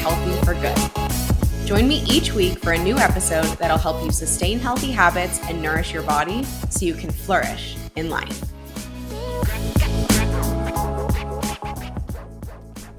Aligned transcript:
healthy 0.00 0.32
for 0.44 0.54
good. 0.54 1.66
Join 1.66 1.86
me 1.86 2.02
each 2.08 2.32
week 2.32 2.58
for 2.58 2.72
a 2.72 2.78
new 2.82 2.96
episode 2.96 3.46
that'll 3.58 3.78
help 3.78 4.02
you 4.02 4.10
sustain 4.10 4.58
healthy 4.58 4.90
habits 4.90 5.38
and 5.44 5.62
nourish 5.62 5.92
your 5.92 6.02
body 6.02 6.42
so 6.68 6.84
you 6.84 6.94
can 6.94 7.10
flourish 7.10 7.76
in 7.96 8.10
life. 8.10 8.40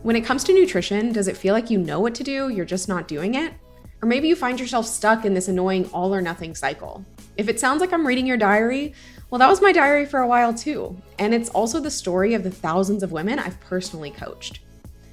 When 0.04 0.16
it 0.16 0.26
comes 0.26 0.44
to 0.46 0.54
nutrition, 0.54 1.12
does 1.12 1.28
it 1.28 1.36
feel 1.38 1.54
like 1.54 1.70
you 1.70 1.78
know 1.80 2.00
what 2.00 2.16
to 2.16 2.24
do, 2.24 2.50
you're 2.50 2.66
just 2.66 2.88
not 2.88 3.08
doing 3.08 3.36
it? 3.36 3.54
Or 4.02 4.08
maybe 4.08 4.28
you 4.28 4.36
find 4.36 4.60
yourself 4.60 4.88
stuck 4.88 5.26
in 5.26 5.34
this 5.34 5.48
annoying 5.48 5.90
all 5.94 6.14
or 6.14 6.22
nothing 6.22 6.56
cycle. 6.56 7.06
If 7.38 7.50
it 7.50 7.60
sounds 7.60 7.82
like 7.82 7.94
I'm 7.94 8.08
reading 8.08 8.26
your 8.26 8.38
diary, 8.38 8.94
well, 9.30 9.40
that 9.40 9.50
was 9.50 9.62
my 9.62 9.72
diary 9.72 10.06
for 10.06 10.20
a 10.20 10.28
while 10.28 10.54
too. 10.54 11.00
And 11.20 11.34
it's 11.34 11.50
also 11.50 11.80
the 11.80 11.92
story 11.92 12.34
of 12.34 12.44
the 12.44 12.52
thousands 12.52 13.04
of 13.04 13.12
women 13.12 13.38
I've 13.38 13.60
personally 13.60 14.12
coached. 14.12 14.62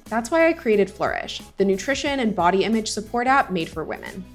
That's 0.09 0.31
why 0.31 0.47
I 0.47 0.53
created 0.53 0.89
Flourish, 0.89 1.39
the 1.57 1.65
nutrition 1.65 2.19
and 2.19 2.35
body 2.35 2.63
image 2.63 2.89
support 2.89 3.27
app 3.27 3.51
made 3.51 3.69
for 3.69 3.83
women. 3.83 4.25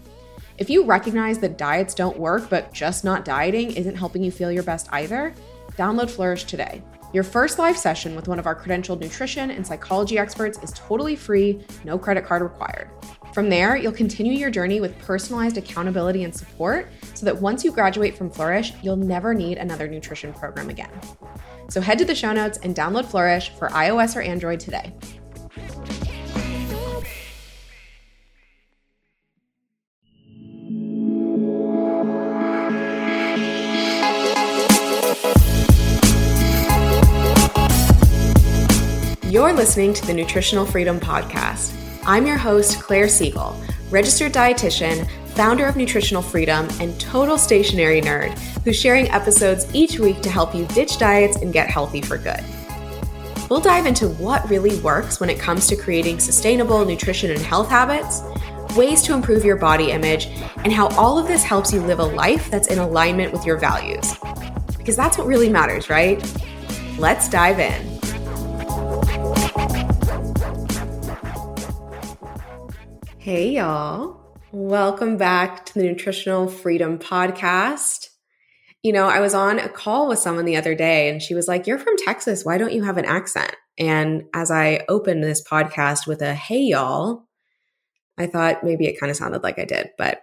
If 0.56 0.70
you 0.70 0.84
recognize 0.84 1.40
that 1.40 1.58
diets 1.58 1.94
don't 1.94 2.16
work, 2.16 2.48
but 2.48 2.72
just 2.72 3.04
not 3.04 3.24
dieting 3.24 3.72
isn't 3.72 3.96
helping 3.96 4.22
you 4.22 4.30
feel 4.30 4.52
your 4.52 4.62
best 4.62 4.88
either, 4.92 5.34
download 5.76 6.10
Flourish 6.10 6.44
today. 6.44 6.80
Your 7.12 7.24
first 7.24 7.58
live 7.58 7.76
session 7.76 8.14
with 8.14 8.28
one 8.28 8.38
of 8.38 8.46
our 8.46 8.54
credentialed 8.54 9.00
nutrition 9.00 9.50
and 9.50 9.66
psychology 9.66 10.16
experts 10.16 10.58
is 10.62 10.72
totally 10.72 11.16
free, 11.16 11.64
no 11.84 11.98
credit 11.98 12.24
card 12.24 12.42
required. 12.42 12.88
From 13.32 13.50
there, 13.50 13.76
you'll 13.76 13.90
continue 13.90 14.32
your 14.32 14.50
journey 14.50 14.80
with 14.80 14.96
personalized 15.00 15.56
accountability 15.56 16.22
and 16.22 16.32
support 16.32 16.88
so 17.14 17.26
that 17.26 17.40
once 17.40 17.64
you 17.64 17.72
graduate 17.72 18.16
from 18.16 18.30
Flourish, 18.30 18.72
you'll 18.80 18.96
never 18.96 19.34
need 19.34 19.58
another 19.58 19.88
nutrition 19.88 20.32
program 20.32 20.70
again. 20.70 20.90
So 21.68 21.80
head 21.80 21.98
to 21.98 22.04
the 22.04 22.14
show 22.14 22.32
notes 22.32 22.58
and 22.62 22.76
download 22.76 23.06
Flourish 23.06 23.50
for 23.50 23.68
iOS 23.70 24.14
or 24.14 24.20
Android 24.20 24.60
today. 24.60 24.92
Listening 39.54 39.94
to 39.94 40.06
the 40.06 40.12
Nutritional 40.12 40.66
Freedom 40.66 40.98
Podcast. 40.98 41.72
I'm 42.04 42.26
your 42.26 42.36
host, 42.36 42.80
Claire 42.82 43.08
Siegel, 43.08 43.56
registered 43.88 44.32
dietitian, 44.32 45.08
founder 45.28 45.64
of 45.66 45.76
Nutritional 45.76 46.22
Freedom, 46.22 46.68
and 46.80 47.00
total 47.00 47.38
stationery 47.38 48.00
nerd 48.00 48.36
who's 48.64 48.78
sharing 48.78 49.08
episodes 49.10 49.72
each 49.72 50.00
week 50.00 50.20
to 50.22 50.28
help 50.28 50.56
you 50.56 50.66
ditch 50.66 50.98
diets 50.98 51.36
and 51.36 51.52
get 51.52 51.70
healthy 51.70 52.02
for 52.02 52.18
good. 52.18 52.42
We'll 53.48 53.60
dive 53.60 53.86
into 53.86 54.08
what 54.08 54.46
really 54.50 54.76
works 54.80 55.20
when 55.20 55.30
it 55.30 55.38
comes 55.38 55.68
to 55.68 55.76
creating 55.76 56.18
sustainable 56.18 56.84
nutrition 56.84 57.30
and 57.30 57.40
health 57.40 57.68
habits, 57.68 58.22
ways 58.76 59.02
to 59.02 59.14
improve 59.14 59.44
your 59.44 59.56
body 59.56 59.92
image, 59.92 60.26
and 60.64 60.72
how 60.72 60.88
all 60.96 61.16
of 61.16 61.28
this 61.28 61.44
helps 61.44 61.72
you 61.72 61.80
live 61.80 62.00
a 62.00 62.04
life 62.04 62.50
that's 62.50 62.66
in 62.66 62.80
alignment 62.80 63.32
with 63.32 63.46
your 63.46 63.56
values. 63.56 64.16
Because 64.76 64.96
that's 64.96 65.16
what 65.16 65.28
really 65.28 65.48
matters, 65.48 65.88
right? 65.88 66.20
Let's 66.98 67.28
dive 67.28 67.60
in. 67.60 67.93
Hey, 73.24 73.52
y'all. 73.52 74.20
Welcome 74.52 75.16
back 75.16 75.64
to 75.64 75.72
the 75.72 75.84
Nutritional 75.84 76.46
Freedom 76.46 76.98
Podcast. 76.98 78.10
You 78.82 78.92
know, 78.92 79.06
I 79.06 79.20
was 79.20 79.32
on 79.32 79.58
a 79.58 79.70
call 79.70 80.08
with 80.08 80.18
someone 80.18 80.44
the 80.44 80.58
other 80.58 80.74
day 80.74 81.08
and 81.08 81.22
she 81.22 81.34
was 81.34 81.48
like, 81.48 81.66
You're 81.66 81.78
from 81.78 81.96
Texas. 81.96 82.44
Why 82.44 82.58
don't 82.58 82.74
you 82.74 82.82
have 82.82 82.98
an 82.98 83.06
accent? 83.06 83.56
And 83.78 84.24
as 84.34 84.50
I 84.50 84.84
opened 84.90 85.24
this 85.24 85.42
podcast 85.42 86.06
with 86.06 86.20
a 86.20 86.34
hey, 86.34 86.60
y'all, 86.64 87.24
I 88.18 88.26
thought 88.26 88.62
maybe 88.62 88.84
it 88.84 89.00
kind 89.00 89.08
of 89.08 89.16
sounded 89.16 89.42
like 89.42 89.58
I 89.58 89.64
did. 89.64 89.88
But 89.96 90.20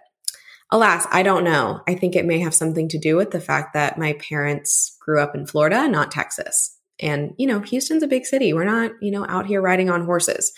alas, 0.70 1.04
I 1.10 1.24
don't 1.24 1.42
know. 1.42 1.80
I 1.88 1.96
think 1.96 2.14
it 2.14 2.24
may 2.24 2.38
have 2.38 2.54
something 2.54 2.88
to 2.90 3.00
do 3.00 3.16
with 3.16 3.32
the 3.32 3.40
fact 3.40 3.74
that 3.74 3.98
my 3.98 4.12
parents 4.12 4.96
grew 5.00 5.20
up 5.20 5.34
in 5.34 5.48
Florida, 5.48 5.88
not 5.88 6.12
Texas. 6.12 6.78
And, 7.00 7.34
you 7.36 7.48
know, 7.48 7.58
Houston's 7.58 8.04
a 8.04 8.06
big 8.06 8.26
city. 8.26 8.52
We're 8.52 8.62
not, 8.62 8.92
you 9.00 9.10
know, 9.10 9.26
out 9.28 9.46
here 9.46 9.60
riding 9.60 9.90
on 9.90 10.04
horses. 10.04 10.52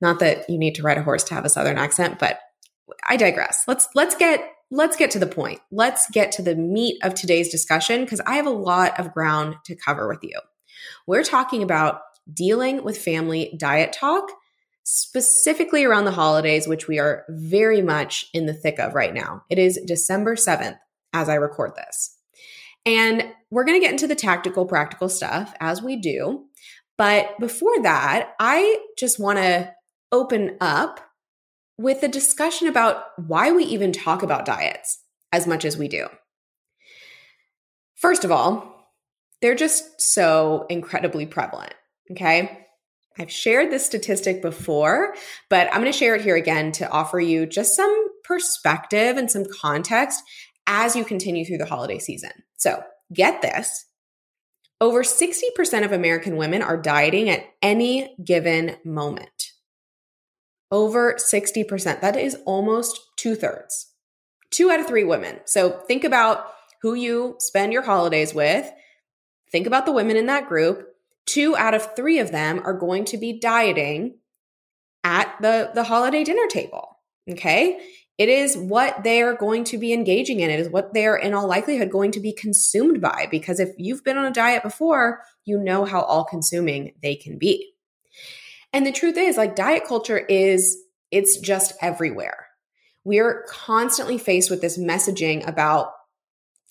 Not 0.00 0.18
that 0.20 0.48
you 0.48 0.58
need 0.58 0.74
to 0.76 0.82
ride 0.82 0.98
a 0.98 1.02
horse 1.02 1.24
to 1.24 1.34
have 1.34 1.44
a 1.44 1.50
southern 1.50 1.78
accent, 1.78 2.18
but 2.18 2.38
I 3.08 3.16
digress. 3.16 3.64
Let's 3.66 3.88
let's 3.94 4.14
get 4.14 4.52
let's 4.70 4.96
get 4.96 5.10
to 5.12 5.18
the 5.18 5.26
point. 5.26 5.60
Let's 5.70 6.08
get 6.10 6.32
to 6.32 6.42
the 6.42 6.56
meat 6.56 6.98
of 7.02 7.14
today's 7.14 7.50
discussion 7.50 8.04
because 8.04 8.20
I 8.26 8.36
have 8.36 8.46
a 8.46 8.50
lot 8.50 8.98
of 8.98 9.12
ground 9.12 9.56
to 9.64 9.76
cover 9.76 10.08
with 10.08 10.22
you. 10.22 10.38
We're 11.06 11.24
talking 11.24 11.62
about 11.62 12.00
dealing 12.32 12.82
with 12.82 12.98
family 12.98 13.54
diet 13.58 13.92
talk, 13.92 14.30
specifically 14.82 15.84
around 15.84 16.04
the 16.04 16.12
holidays, 16.12 16.66
which 16.66 16.88
we 16.88 16.98
are 16.98 17.24
very 17.28 17.82
much 17.82 18.26
in 18.34 18.46
the 18.46 18.54
thick 18.54 18.78
of 18.78 18.94
right 18.94 19.14
now. 19.14 19.42
It 19.48 19.58
is 19.58 19.80
December 19.86 20.34
7th 20.34 20.78
as 21.12 21.28
I 21.28 21.34
record 21.34 21.72
this. 21.76 22.16
And 22.84 23.24
we're 23.50 23.64
going 23.64 23.80
to 23.80 23.84
get 23.84 23.92
into 23.92 24.06
the 24.06 24.14
tactical, 24.14 24.64
practical 24.64 25.08
stuff 25.08 25.52
as 25.60 25.82
we 25.82 25.96
do. 25.96 26.44
But 26.98 27.38
before 27.40 27.82
that, 27.82 28.34
I 28.38 28.78
just 28.96 29.18
want 29.18 29.38
to 29.38 29.72
open 30.12 30.56
up 30.60 31.00
with 31.78 32.02
a 32.02 32.08
discussion 32.08 32.68
about 32.68 33.04
why 33.26 33.52
we 33.52 33.64
even 33.64 33.92
talk 33.92 34.22
about 34.22 34.44
diets 34.46 35.00
as 35.32 35.46
much 35.46 35.64
as 35.64 35.76
we 35.76 35.88
do. 35.88 36.08
First 37.94 38.24
of 38.24 38.30
all, 38.30 38.90
they're 39.42 39.54
just 39.54 40.00
so 40.00 40.66
incredibly 40.68 41.26
prevalent. 41.26 41.74
Okay. 42.10 42.62
I've 43.18 43.30
shared 43.30 43.70
this 43.70 43.86
statistic 43.86 44.42
before, 44.42 45.14
but 45.48 45.68
I'm 45.68 45.80
going 45.80 45.92
to 45.92 45.98
share 45.98 46.14
it 46.14 46.20
here 46.20 46.36
again 46.36 46.72
to 46.72 46.88
offer 46.88 47.18
you 47.18 47.46
just 47.46 47.74
some 47.74 48.08
perspective 48.24 49.16
and 49.16 49.30
some 49.30 49.46
context 49.60 50.22
as 50.66 50.94
you 50.94 51.04
continue 51.04 51.44
through 51.44 51.58
the 51.58 51.66
holiday 51.66 51.98
season. 51.98 52.32
So, 52.58 52.82
get 53.12 53.40
this 53.40 53.86
over 54.80 55.02
60% 55.02 55.84
of 55.84 55.92
American 55.92 56.36
women 56.36 56.62
are 56.62 56.76
dieting 56.76 57.30
at 57.30 57.46
any 57.62 58.14
given 58.22 58.76
moment. 58.84 59.52
Over 60.70 61.14
60%. 61.14 62.00
That 62.00 62.16
is 62.16 62.36
almost 62.44 63.00
two 63.16 63.34
thirds. 63.34 63.92
Two 64.50 64.70
out 64.70 64.80
of 64.80 64.86
three 64.86 65.04
women. 65.04 65.40
So 65.44 65.70
think 65.70 66.04
about 66.04 66.46
who 66.82 66.94
you 66.94 67.36
spend 67.38 67.72
your 67.72 67.82
holidays 67.82 68.34
with. 68.34 68.70
Think 69.50 69.66
about 69.66 69.86
the 69.86 69.92
women 69.92 70.16
in 70.16 70.26
that 70.26 70.48
group. 70.48 70.88
Two 71.24 71.56
out 71.56 71.74
of 71.74 71.94
three 71.94 72.18
of 72.18 72.32
them 72.32 72.60
are 72.64 72.72
going 72.72 73.04
to 73.06 73.18
be 73.18 73.38
dieting 73.38 74.18
at 75.04 75.34
the, 75.40 75.70
the 75.74 75.84
holiday 75.84 76.24
dinner 76.24 76.46
table. 76.48 76.98
Okay. 77.30 77.80
It 78.18 78.28
is 78.28 78.56
what 78.56 79.04
they're 79.04 79.36
going 79.36 79.64
to 79.64 79.78
be 79.78 79.92
engaging 79.92 80.40
in. 80.40 80.48
It 80.48 80.60
is 80.60 80.70
what 80.70 80.94
they're 80.94 81.16
in 81.16 81.34
all 81.34 81.46
likelihood 81.46 81.90
going 81.90 82.12
to 82.12 82.20
be 82.20 82.32
consumed 82.32 83.00
by. 83.00 83.28
Because 83.30 83.60
if 83.60 83.70
you've 83.76 84.04
been 84.04 84.16
on 84.16 84.24
a 84.24 84.32
diet 84.32 84.62
before, 84.62 85.22
you 85.44 85.58
know 85.58 85.84
how 85.84 86.00
all 86.00 86.24
consuming 86.24 86.94
they 87.02 87.14
can 87.14 87.36
be. 87.38 87.72
And 88.72 88.86
the 88.86 88.92
truth 88.92 89.16
is, 89.16 89.36
like, 89.36 89.56
diet 89.56 89.84
culture 89.86 90.18
is, 90.18 90.76
it's 91.10 91.38
just 91.38 91.72
everywhere. 91.80 92.46
We're 93.04 93.44
constantly 93.48 94.18
faced 94.18 94.50
with 94.50 94.60
this 94.60 94.78
messaging 94.78 95.46
about 95.46 95.92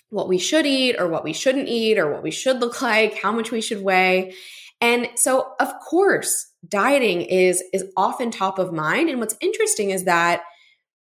what 0.10 0.28
we 0.28 0.38
should 0.38 0.66
eat 0.66 0.96
or 1.00 1.08
what 1.08 1.24
we 1.24 1.34
shouldn't 1.34 1.68
eat 1.68 1.98
or 1.98 2.12
what 2.12 2.24
we 2.24 2.32
should 2.32 2.60
look 2.60 2.82
like, 2.82 3.22
how 3.22 3.32
much 3.32 3.52
we 3.52 3.62
should 3.62 3.82
weigh. 3.82 4.34
And 4.82 5.10
so, 5.16 5.54
of 5.60 5.74
course, 5.80 6.52
dieting 6.68 7.22
is 7.22 7.64
is 7.74 7.86
often 7.96 8.32
top 8.32 8.59
of 8.59 8.74
mind. 8.74 9.09
And 9.09 9.20
what's 9.20 9.38
interesting 9.40 9.91
is 9.91 10.03
that 10.03 10.41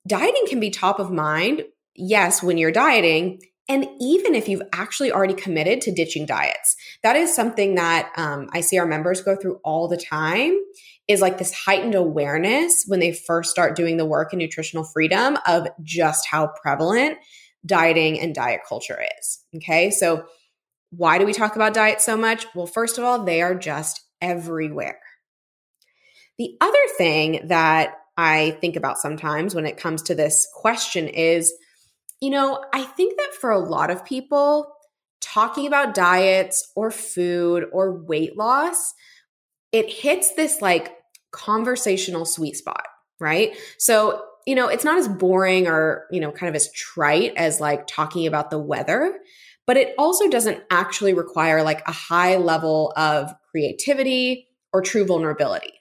dieting 0.08 0.46
can 0.48 0.60
be 0.60 0.70
top 0.70 1.00
of 1.00 1.12
mind, 1.12 1.66
yes, 1.96 2.42
when 2.42 2.58
you're 2.58 2.72
dieting, 2.72 3.42
and 3.69 3.88
even 4.01 4.33
if 4.33 4.50
you've 4.50 4.63
actually 4.74 5.12
already 5.12 5.36
committed 5.36 5.81
to 5.81 5.92
ditching 5.92 6.25
diets, 6.25 6.75
that 7.04 7.16
is 7.16 7.33
something 7.33 7.75
that 7.75 8.12
um, 8.18 8.50
I 8.51 8.62
see 8.62 8.80
our 8.80 8.86
members 8.88 9.21
go 9.21 9.36
through 9.36 9.60
all 9.63 9.88
the 9.88 9.95
time 9.95 10.60
is 11.07 11.21
like 11.21 11.38
this 11.38 11.54
heightened 11.54 11.95
awareness 11.95 12.86
when 12.88 13.00
they 13.00 13.13
first 13.13 13.51
start 13.51 13.75
doing 13.75 13.98
the 13.98 14.06
work 14.06 14.33
in 14.33 14.39
nutritional 14.39 14.83
freedom 14.83 15.38
of 15.48 15.68
just 15.83 16.27
how 16.27 16.51
prevalent 16.62 17.19
dieting 17.63 18.19
and 18.19 18.33
diet 18.33 18.62
culture 18.68 19.00
is. 19.19 19.39
Okay. 19.57 19.92
So, 19.92 20.25
why 20.92 21.19
do 21.19 21.25
we 21.25 21.33
talk 21.33 21.56
about 21.56 21.75
diet 21.75 22.01
so 22.01 22.18
much? 22.18 22.48
Well, 22.56 22.65
first 22.65 22.98
of 22.98 23.04
all, 23.04 23.24
they 23.24 23.44
are 23.44 23.54
just 23.54 24.01
everywhere. 24.22 25.00
The 26.39 26.57
other 26.60 26.74
thing 26.98 27.48
that 27.50 27.94
I 28.18 28.57
think 28.60 28.75
about 28.75 28.98
sometimes 28.98 29.54
when 29.54 29.68
it 29.68 29.77
comes 29.77 30.01
to 30.04 30.15
this 30.15 30.48
question 30.56 31.07
is 31.07 31.54
you 32.21 32.30
know, 32.30 32.63
I 32.74 32.83
think 32.83 33.18
that 33.18 33.33
for 33.39 33.51
a 33.51 33.60
lot 33.60 33.89
of 33.89 34.06
people, 34.06 34.74
talking 35.21 35.68
about 35.68 35.94
diets 35.94 36.71
or 36.75 36.92
food 36.92 37.66
or 37.71 38.04
weight 38.04 38.38
loss, 38.38 38.94
it 39.71 39.89
hits 39.89 40.33
this 40.36 40.62
like 40.62 40.95
conversational 41.31 42.25
sweet 42.25 42.56
spot, 42.56 42.86
right? 43.19 43.56
So, 43.77 44.24
you 44.48 44.56
know, 44.56 44.68
it's 44.68 44.83
not 44.83 44.98
as 44.98 45.07
boring 45.07 45.68
or, 45.68 46.07
you 46.12 46.19
know, 46.19 46.31
kind 46.31 46.50
of 46.50 46.56
as 46.56 46.71
trite 46.74 47.33
as 47.36 47.60
like 47.60 47.86
talking 47.88 48.25
about 48.25 48.50
the 48.50 48.60
weather, 48.60 49.19
but 49.68 49.77
it 49.77 49.94
also 49.98 50.27
doesn't 50.30 50.63
actually 50.72 51.13
require 51.13 51.62
like 51.62 51.88
a 51.88 51.92
high 51.92 52.38
level 52.38 52.92
of 52.95 53.31
creativity 53.51 54.48
or 54.74 54.81
true 54.81 55.06
vulnerability. 55.06 55.74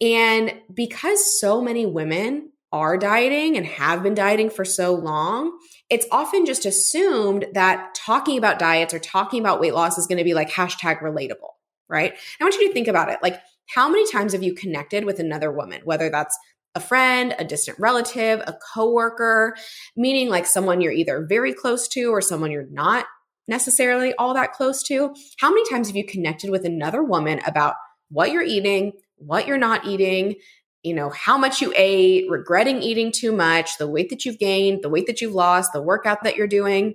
And 0.00 0.54
because 0.72 1.40
so 1.40 1.60
many 1.60 1.84
women 1.86 2.52
are 2.72 2.96
dieting 2.96 3.56
and 3.56 3.66
have 3.66 4.02
been 4.02 4.14
dieting 4.14 4.50
for 4.50 4.64
so 4.64 4.94
long, 4.94 5.58
it's 5.88 6.06
often 6.12 6.46
just 6.46 6.64
assumed 6.64 7.46
that 7.52 7.94
talking 7.94 8.38
about 8.38 8.58
diets 8.58 8.94
or 8.94 8.98
talking 8.98 9.40
about 9.40 9.60
weight 9.60 9.74
loss 9.74 9.98
is 9.98 10.06
going 10.06 10.18
to 10.18 10.24
be 10.24 10.34
like 10.34 10.50
hashtag 10.50 11.00
relatable, 11.00 11.50
right? 11.88 12.12
I 12.40 12.44
want 12.44 12.54
you 12.54 12.68
to 12.68 12.72
think 12.72 12.88
about 12.88 13.10
it. 13.10 13.18
Like, 13.22 13.40
how 13.74 13.88
many 13.88 14.08
times 14.10 14.32
have 14.32 14.42
you 14.42 14.54
connected 14.54 15.04
with 15.04 15.18
another 15.18 15.50
woman, 15.50 15.82
whether 15.84 16.10
that's 16.10 16.36
a 16.74 16.80
friend, 16.80 17.34
a 17.38 17.44
distant 17.44 17.78
relative, 17.78 18.40
a 18.40 18.56
coworker, 18.74 19.56
meaning 19.96 20.28
like 20.28 20.46
someone 20.46 20.80
you're 20.80 20.92
either 20.92 21.26
very 21.28 21.52
close 21.52 21.88
to 21.88 22.06
or 22.06 22.20
someone 22.20 22.50
you're 22.50 22.66
not 22.70 23.06
necessarily 23.48 24.14
all 24.14 24.34
that 24.34 24.52
close 24.52 24.82
to? 24.84 25.14
How 25.38 25.50
many 25.50 25.68
times 25.68 25.88
have 25.88 25.96
you 25.96 26.06
connected 26.06 26.50
with 26.50 26.64
another 26.64 27.02
woman 27.02 27.40
about 27.46 27.74
what 28.10 28.32
you're 28.32 28.42
eating, 28.42 28.92
what 29.16 29.46
you're 29.46 29.58
not 29.58 29.86
eating, 29.86 30.36
you 30.82 30.94
know, 30.94 31.10
how 31.10 31.36
much 31.36 31.60
you 31.60 31.72
ate, 31.76 32.30
regretting 32.30 32.82
eating 32.82 33.12
too 33.12 33.32
much, 33.32 33.76
the 33.78 33.88
weight 33.88 34.10
that 34.10 34.24
you've 34.24 34.38
gained, 34.38 34.82
the 34.82 34.88
weight 34.88 35.06
that 35.06 35.20
you've 35.20 35.34
lost, 35.34 35.72
the 35.72 35.82
workout 35.82 36.22
that 36.24 36.36
you're 36.36 36.46
doing. 36.46 36.94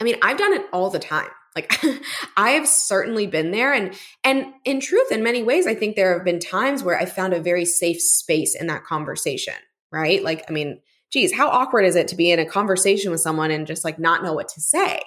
I 0.00 0.04
mean, 0.04 0.16
I've 0.22 0.38
done 0.38 0.52
it 0.52 0.66
all 0.72 0.90
the 0.90 0.98
time. 0.98 1.28
Like 1.54 1.80
I 2.36 2.50
have 2.50 2.68
certainly 2.68 3.26
been 3.26 3.50
there 3.50 3.72
and 3.72 3.94
and 4.24 4.46
in 4.64 4.80
truth 4.80 5.10
in 5.10 5.22
many 5.22 5.42
ways 5.42 5.66
I 5.66 5.74
think 5.74 5.96
there 5.96 6.14
have 6.14 6.24
been 6.24 6.38
times 6.38 6.82
where 6.82 6.98
I 6.98 7.06
found 7.06 7.34
a 7.34 7.40
very 7.40 7.64
safe 7.64 8.00
space 8.00 8.54
in 8.54 8.68
that 8.68 8.84
conversation, 8.84 9.54
right? 9.92 10.22
Like 10.22 10.44
I 10.48 10.52
mean, 10.52 10.80
geez, 11.10 11.32
how 11.32 11.48
awkward 11.48 11.84
is 11.84 11.96
it 11.96 12.08
to 12.08 12.16
be 12.16 12.30
in 12.30 12.38
a 12.38 12.46
conversation 12.46 13.10
with 13.10 13.20
someone 13.20 13.50
and 13.50 13.66
just 13.66 13.84
like 13.84 13.98
not 13.98 14.22
know 14.22 14.32
what 14.32 14.48
to 14.50 14.60
say? 14.60 15.00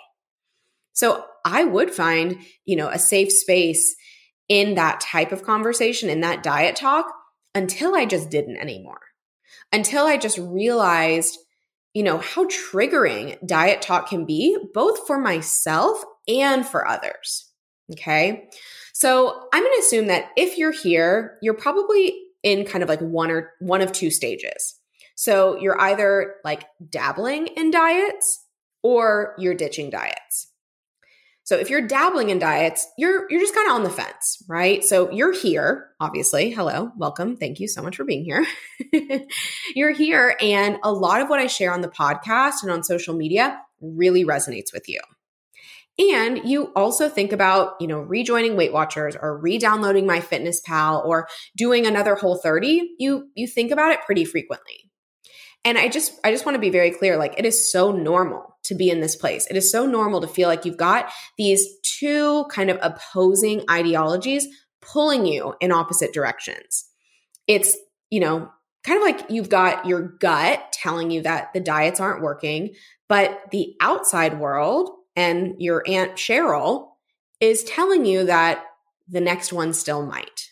So 0.93 1.25
I 1.45 1.63
would 1.63 1.91
find, 1.91 2.39
you 2.65 2.75
know, 2.75 2.89
a 2.89 2.99
safe 2.99 3.31
space 3.31 3.95
in 4.49 4.75
that 4.75 5.01
type 5.01 5.31
of 5.31 5.43
conversation 5.43 6.09
in 6.09 6.21
that 6.21 6.43
diet 6.43 6.75
talk 6.75 7.07
until 7.55 7.95
I 7.95 8.05
just 8.05 8.29
didn't 8.29 8.57
anymore. 8.57 9.01
Until 9.71 10.05
I 10.05 10.17
just 10.17 10.37
realized, 10.37 11.37
you 11.93 12.03
know, 12.03 12.17
how 12.17 12.45
triggering 12.45 13.37
diet 13.45 13.81
talk 13.81 14.09
can 14.09 14.25
be, 14.25 14.57
both 14.73 15.05
for 15.07 15.19
myself 15.19 16.03
and 16.27 16.65
for 16.65 16.87
others. 16.87 17.51
Okay. 17.91 18.49
So 18.93 19.47
I'm 19.53 19.63
going 19.63 19.75
to 19.75 19.85
assume 19.85 20.07
that 20.07 20.29
if 20.37 20.57
you're 20.57 20.71
here, 20.71 21.37
you're 21.41 21.53
probably 21.53 22.15
in 22.43 22.65
kind 22.65 22.83
of 22.83 22.89
like 22.89 23.01
one 23.01 23.31
or 23.31 23.51
one 23.59 23.81
of 23.81 23.91
two 23.91 24.11
stages. 24.11 24.79
So 25.15 25.57
you're 25.59 25.79
either 25.79 26.35
like 26.43 26.65
dabbling 26.89 27.47
in 27.47 27.71
diets 27.71 28.45
or 28.81 29.35
you're 29.37 29.55
ditching 29.55 29.89
diets. 29.89 30.47
So 31.45 31.57
if 31.57 31.69
you're 31.69 31.85
dabbling 31.85 32.29
in 32.29 32.39
diets, 32.39 32.87
you're 32.97 33.29
you're 33.29 33.41
just 33.41 33.53
kind 33.53 33.69
of 33.69 33.75
on 33.75 33.83
the 33.83 33.89
fence, 33.89 34.41
right? 34.47 34.83
So 34.83 35.11
you're 35.11 35.33
here, 35.33 35.89
obviously. 35.99 36.51
Hello, 36.51 36.91
welcome. 36.95 37.35
Thank 37.35 37.59
you 37.59 37.67
so 37.67 37.81
much 37.81 37.97
for 37.97 38.05
being 38.05 38.23
here. 38.23 38.45
you're 39.75 39.91
here 39.91 40.37
and 40.39 40.77
a 40.83 40.91
lot 40.91 41.21
of 41.21 41.29
what 41.29 41.39
I 41.39 41.47
share 41.47 41.73
on 41.73 41.81
the 41.81 41.89
podcast 41.89 42.63
and 42.63 42.71
on 42.71 42.83
social 42.83 43.13
media 43.13 43.59
really 43.81 44.23
resonates 44.23 44.71
with 44.73 44.87
you. 44.87 45.01
And 45.99 46.49
you 46.49 46.71
also 46.75 47.09
think 47.09 47.31
about, 47.31 47.73
you 47.79 47.87
know, 47.87 47.99
rejoining 47.99 48.55
Weight 48.55 48.73
Watchers 48.73 49.15
or 49.15 49.37
re-downloading 49.37 50.07
MyFitnessPal 50.07 51.05
or 51.05 51.27
doing 51.55 51.85
another 51.85 52.15
Whole30. 52.15 52.81
You 52.97 53.29
you 53.35 53.47
think 53.47 53.71
about 53.71 53.91
it 53.91 53.99
pretty 54.05 54.25
frequently. 54.25 54.91
And 55.65 55.77
I 55.77 55.87
just 55.87 56.19
I 56.23 56.31
just 56.31 56.45
want 56.45 56.55
to 56.55 56.61
be 56.61 56.69
very 56.69 56.91
clear 56.91 57.17
like 57.17 57.35
it 57.37 57.45
is 57.45 57.71
so 57.71 57.91
normal 57.91 58.57
to 58.63 58.75
be 58.75 58.89
in 58.89 58.99
this 58.99 59.15
place. 59.15 59.47
It 59.49 59.57
is 59.57 59.71
so 59.71 59.85
normal 59.85 60.21
to 60.21 60.27
feel 60.27 60.49
like 60.49 60.65
you've 60.65 60.77
got 60.77 61.11
these 61.37 61.65
two 61.81 62.45
kind 62.49 62.69
of 62.69 62.79
opposing 62.81 63.63
ideologies 63.69 64.47
pulling 64.81 65.25
you 65.25 65.53
in 65.61 65.71
opposite 65.71 66.13
directions. 66.13 66.85
It's, 67.47 67.77
you 68.09 68.19
know, 68.19 68.49
kind 68.83 68.97
of 68.97 69.03
like 69.03 69.29
you've 69.29 69.49
got 69.49 69.85
your 69.85 70.01
gut 70.01 70.61
telling 70.73 71.11
you 71.11 71.21
that 71.21 71.53
the 71.53 71.59
diets 71.59 71.99
aren't 71.99 72.21
working, 72.21 72.75
but 73.07 73.41
the 73.51 73.75
outside 73.79 74.39
world 74.39 74.89
and 75.15 75.55
your 75.59 75.83
aunt 75.87 76.15
Cheryl 76.15 76.89
is 77.39 77.63
telling 77.63 78.05
you 78.05 78.25
that 78.25 78.63
the 79.07 79.21
next 79.21 79.53
one 79.53 79.73
still 79.73 80.05
might. 80.05 80.49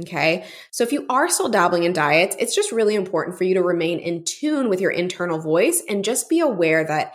Okay. 0.00 0.44
So 0.70 0.84
if 0.84 0.92
you 0.92 1.06
are 1.08 1.28
still 1.28 1.48
dabbling 1.48 1.84
in 1.84 1.92
diets, 1.92 2.36
it's 2.38 2.54
just 2.54 2.72
really 2.72 2.94
important 2.94 3.36
for 3.36 3.44
you 3.44 3.54
to 3.54 3.62
remain 3.62 3.98
in 3.98 4.24
tune 4.24 4.68
with 4.68 4.80
your 4.80 4.90
internal 4.90 5.38
voice 5.38 5.82
and 5.88 6.04
just 6.04 6.28
be 6.28 6.40
aware 6.40 6.84
that 6.84 7.14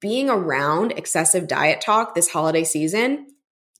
being 0.00 0.28
around 0.28 0.92
excessive 0.92 1.48
diet 1.48 1.80
talk 1.80 2.14
this 2.14 2.28
holiday 2.28 2.64
season 2.64 3.26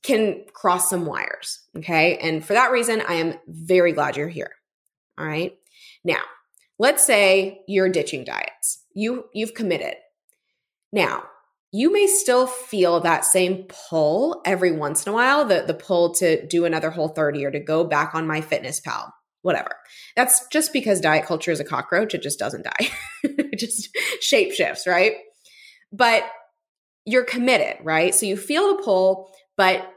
can 0.03 0.45
cross 0.53 0.89
some 0.89 1.05
wires. 1.05 1.59
Okay. 1.77 2.17
And 2.17 2.43
for 2.43 2.53
that 2.53 2.71
reason, 2.71 3.01
I 3.01 3.15
am 3.15 3.35
very 3.47 3.91
glad 3.91 4.17
you're 4.17 4.29
here. 4.29 4.51
All 5.17 5.25
right. 5.25 5.53
Now, 6.03 6.21
let's 6.79 7.05
say 7.05 7.61
you're 7.67 7.89
ditching 7.89 8.23
diets. 8.23 8.83
You 8.93 9.25
you've 9.33 9.53
committed. 9.53 9.95
Now, 10.91 11.23
you 11.71 11.91
may 11.91 12.05
still 12.07 12.47
feel 12.47 12.99
that 12.99 13.23
same 13.23 13.65
pull 13.89 14.41
every 14.45 14.71
once 14.71 15.05
in 15.05 15.11
a 15.11 15.15
while, 15.15 15.45
the, 15.45 15.63
the 15.65 15.73
pull 15.73 16.13
to 16.15 16.45
do 16.47 16.65
another 16.65 16.91
Whole30 16.91 17.43
or 17.45 17.51
to 17.51 17.59
go 17.59 17.85
back 17.85 18.13
on 18.13 18.27
MyFitnessPal, 18.27 19.09
whatever. 19.41 19.75
That's 20.15 20.45
just 20.47 20.73
because 20.73 20.99
diet 20.99 21.25
culture 21.25 21.51
is 21.51 21.61
a 21.61 21.65
cockroach. 21.65 22.13
It 22.13 22.21
just 22.21 22.39
doesn't 22.39 22.65
die. 22.65 22.89
it 23.23 23.57
just 23.57 23.89
shape 24.19 24.51
shifts, 24.51 24.85
right? 24.85 25.13
But 25.93 26.23
you're 27.05 27.23
committed, 27.23 27.77
right? 27.83 28.13
So 28.13 28.25
you 28.25 28.35
feel 28.35 28.75
the 28.75 28.83
pull, 28.83 29.31
but 29.55 29.87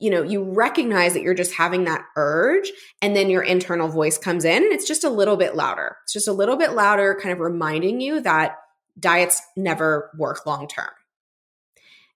you 0.00 0.10
know, 0.10 0.22
you 0.22 0.42
recognize 0.42 1.14
that 1.14 1.22
you're 1.22 1.34
just 1.34 1.54
having 1.54 1.84
that 1.84 2.04
urge 2.16 2.70
and 3.02 3.16
then 3.16 3.30
your 3.30 3.42
internal 3.42 3.88
voice 3.88 4.16
comes 4.16 4.44
in 4.44 4.62
and 4.62 4.72
it's 4.72 4.86
just 4.86 5.02
a 5.02 5.10
little 5.10 5.36
bit 5.36 5.56
louder. 5.56 5.96
It's 6.04 6.12
just 6.12 6.28
a 6.28 6.32
little 6.32 6.56
bit 6.56 6.72
louder 6.72 7.18
kind 7.20 7.32
of 7.32 7.40
reminding 7.40 8.00
you 8.00 8.20
that 8.20 8.52
diets 8.98 9.42
never 9.56 10.10
work 10.16 10.46
long 10.46 10.68
term. 10.68 10.90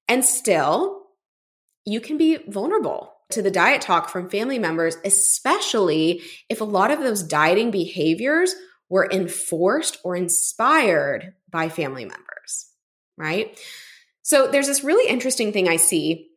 And 0.08 0.25
still, 0.25 1.02
you 1.84 2.00
can 2.00 2.19
be 2.19 2.38
vulnerable 2.49 3.12
to 3.31 3.43
the 3.43 3.50
diet 3.50 3.81
talk 3.81 4.08
from 4.08 4.29
family 4.29 4.58
members, 4.58 4.96
especially 5.05 6.23
if 6.49 6.61
a 6.61 6.64
lot 6.64 6.90
of 6.90 7.00
those 7.00 7.23
dieting 7.23 7.70
behaviors 7.70 8.55
were 8.89 9.08
enforced 9.10 9.96
or 10.05 10.15
inspired 10.15 11.32
by 11.51 11.69
family 11.69 12.05
members, 12.05 12.69
right? 13.17 13.58
So 14.22 14.48
there's 14.48 14.67
this 14.67 14.84
really 14.84 15.08
interesting 15.08 15.53
thing 15.53 15.69
I 15.69 15.77
see 15.77 16.29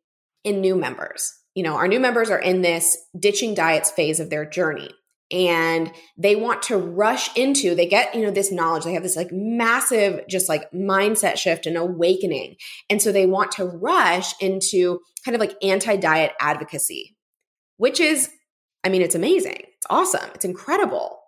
in 0.43 0.61
new 0.61 0.75
members. 0.75 1.33
You 1.53 1.63
know, 1.63 1.75
our 1.75 1.87
new 1.87 1.99
members 1.99 2.29
are 2.29 2.39
in 2.39 2.61
this 2.61 2.97
ditching 3.17 3.55
diets 3.55 3.91
phase 3.91 4.19
of 4.19 4.29
their 4.29 4.45
journey 4.45 4.89
and 5.31 5.91
they 6.17 6.35
want 6.35 6.61
to 6.63 6.77
rush 6.77 7.35
into 7.35 7.73
they 7.73 7.87
get 7.87 8.13
you 8.13 8.21
know 8.21 8.31
this 8.31 8.51
knowledge. 8.51 8.83
They 8.83 8.93
have 8.93 9.03
this 9.03 9.15
like 9.15 9.31
massive 9.31 10.27
just 10.27 10.47
like 10.49 10.71
mindset 10.71 11.37
shift 11.37 11.65
and 11.65 11.77
awakening. 11.77 12.57
And 12.89 13.01
so 13.01 13.11
they 13.11 13.25
want 13.25 13.51
to 13.53 13.65
rush 13.65 14.33
into 14.41 14.99
kind 15.23 15.35
of 15.35 15.41
like 15.41 15.55
anti-diet 15.63 16.33
advocacy 16.39 17.15
which 17.77 17.99
is 17.99 18.29
i 18.83 18.89
mean 18.89 19.01
it's 19.01 19.15
amazing. 19.15 19.57
It's 19.57 19.87
awesome. 19.89 20.29
It's 20.35 20.45
incredible. 20.45 21.19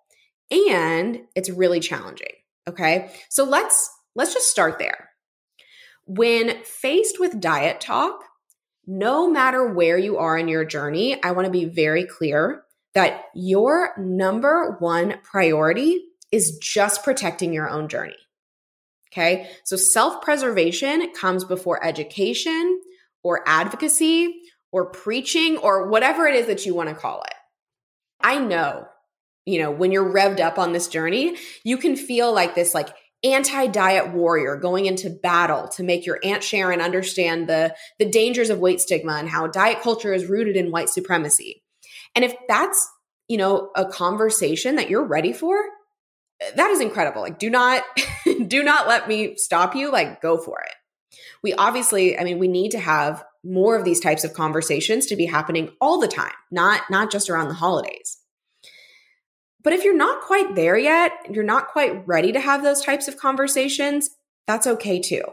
And 0.51 1.21
it's 1.35 1.49
really 1.49 1.79
challenging 1.79 2.33
okay? 2.67 3.11
So 3.29 3.43
let's 3.43 3.89
let's 4.15 4.33
just 4.33 4.49
start 4.49 4.79
there. 4.79 5.09
When 6.05 6.63
faced 6.63 7.19
with 7.19 7.39
diet 7.39 7.81
talk 7.81 8.23
no 8.89 9.29
matter 9.29 9.67
where 9.67 9.97
you 9.97 10.17
are 10.17 10.37
in 10.37 10.47
your 10.47 10.63
journey 10.63 11.21
i 11.21 11.31
want 11.31 11.43
to 11.43 11.51
be 11.51 11.65
very 11.65 12.05
clear 12.05 12.63
that 12.97 13.25
your 13.35 13.93
number 13.99 14.75
one 14.79 15.19
priority 15.21 16.01
is 16.31 16.57
just 16.57 17.03
protecting 17.03 17.53
your 17.53 17.69
own 17.69 17.87
journey. 17.87 18.17
Okay. 19.13 19.51
So 19.65 19.75
self 19.75 20.23
preservation 20.23 21.13
comes 21.13 21.45
before 21.45 21.85
education 21.85 22.81
or 23.21 23.43
advocacy 23.45 24.41
or 24.71 24.89
preaching 24.89 25.57
or 25.57 25.89
whatever 25.89 26.25
it 26.25 26.33
is 26.33 26.47
that 26.47 26.65
you 26.65 26.73
want 26.73 26.89
to 26.89 26.95
call 26.95 27.21
it. 27.21 27.35
I 28.19 28.39
know, 28.39 28.87
you 29.45 29.61
know, 29.61 29.69
when 29.69 29.91
you're 29.91 30.11
revved 30.11 30.39
up 30.39 30.57
on 30.57 30.73
this 30.73 30.87
journey, 30.87 31.37
you 31.63 31.77
can 31.77 31.95
feel 31.95 32.33
like 32.33 32.55
this 32.55 32.73
like 32.73 32.89
anti-diet 33.23 34.11
warrior 34.11 34.55
going 34.55 34.87
into 34.87 35.11
battle 35.11 35.67
to 35.67 35.83
make 35.83 36.07
your 36.07 36.17
aunt 36.23 36.43
Sharon 36.43 36.81
understand 36.81 37.47
the 37.47 37.75
the 37.99 38.09
dangers 38.09 38.49
of 38.49 38.57
weight 38.57 38.81
stigma 38.81 39.13
and 39.13 39.29
how 39.29 39.45
diet 39.45 39.81
culture 39.83 40.15
is 40.15 40.25
rooted 40.25 40.55
in 40.55 40.71
white 40.71 40.89
supremacy. 40.89 41.61
And 42.15 42.25
if 42.25 42.35
that's, 42.47 42.89
you 43.27 43.37
know, 43.37 43.69
a 43.75 43.85
conversation 43.85 44.75
that 44.75 44.89
you're 44.89 45.05
ready 45.05 45.33
for, 45.33 45.57
that 46.55 46.69
is 46.71 46.81
incredible. 46.81 47.21
Like 47.21 47.39
do 47.39 47.49
not 47.49 47.83
do 48.47 48.63
not 48.63 48.87
let 48.87 49.07
me 49.07 49.35
stop 49.37 49.75
you, 49.75 49.91
like 49.91 50.21
go 50.21 50.37
for 50.37 50.61
it. 50.61 50.73
We 51.43 51.53
obviously, 51.53 52.17
I 52.17 52.23
mean, 52.23 52.39
we 52.39 52.47
need 52.47 52.71
to 52.71 52.79
have 52.79 53.23
more 53.43 53.75
of 53.75 53.85
these 53.85 53.99
types 53.99 54.23
of 54.23 54.33
conversations 54.33 55.05
to 55.07 55.15
be 55.15 55.25
happening 55.25 55.71
all 55.79 55.99
the 55.99 56.07
time, 56.07 56.33
not 56.51 56.81
not 56.89 57.11
just 57.11 57.29
around 57.29 57.47
the 57.47 57.53
holidays. 57.55 58.17
But 59.63 59.73
if 59.73 59.83
you're 59.83 59.97
not 59.97 60.21
quite 60.21 60.55
there 60.55 60.77
yet, 60.77 61.11
you're 61.29 61.43
not 61.43 61.67
quite 61.67 62.07
ready 62.07 62.31
to 62.31 62.39
have 62.39 62.63
those 62.63 62.81
types 62.81 63.07
of 63.07 63.17
conversations, 63.17 64.09
that's 64.45 64.67
okay 64.67 64.99
too. 64.99 65.23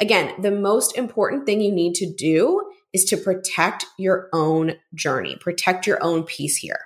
Again, 0.00 0.40
the 0.40 0.50
most 0.50 0.96
important 0.96 1.46
thing 1.46 1.60
you 1.60 1.72
need 1.72 1.94
to 1.96 2.12
do 2.12 2.70
is 2.94 3.04
to 3.06 3.18
protect 3.18 3.84
your 3.98 4.30
own 4.32 4.76
journey, 4.94 5.36
protect 5.36 5.86
your 5.86 6.02
own 6.02 6.22
peace 6.22 6.56
here. 6.56 6.78